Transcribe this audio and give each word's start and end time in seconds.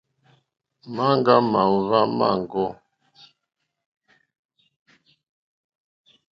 Maŋga 0.95 1.35
màòhva 1.51 1.99
maŋgɔ. 2.17 2.65